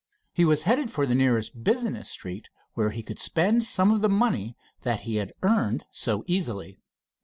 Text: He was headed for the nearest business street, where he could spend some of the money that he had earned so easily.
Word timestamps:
He 0.33 0.45
was 0.45 0.63
headed 0.63 0.89
for 0.89 1.05
the 1.05 1.13
nearest 1.13 1.63
business 1.63 2.09
street, 2.09 2.49
where 2.73 2.89
he 2.89 3.03
could 3.03 3.19
spend 3.19 3.63
some 3.63 3.91
of 3.91 4.01
the 4.01 4.09
money 4.09 4.57
that 4.81 5.01
he 5.01 5.17
had 5.17 5.31
earned 5.43 5.85
so 5.91 6.23
easily. 6.25 6.79